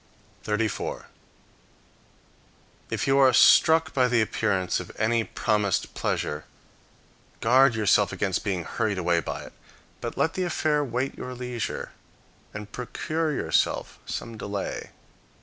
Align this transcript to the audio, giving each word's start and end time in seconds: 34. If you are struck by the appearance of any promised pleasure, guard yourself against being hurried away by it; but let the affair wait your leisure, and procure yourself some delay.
34. 0.41 1.05
If 2.89 3.05
you 3.05 3.19
are 3.19 3.31
struck 3.33 3.93
by 3.93 4.07
the 4.07 4.19
appearance 4.19 4.79
of 4.79 4.91
any 4.97 5.23
promised 5.23 5.93
pleasure, 5.93 6.45
guard 7.39 7.75
yourself 7.75 8.11
against 8.11 8.43
being 8.43 8.63
hurried 8.63 8.97
away 8.97 9.19
by 9.19 9.43
it; 9.43 9.53
but 10.01 10.17
let 10.17 10.33
the 10.33 10.41
affair 10.43 10.83
wait 10.83 11.15
your 11.19 11.35
leisure, 11.35 11.91
and 12.51 12.71
procure 12.71 13.31
yourself 13.31 13.99
some 14.07 14.39
delay. 14.39 14.89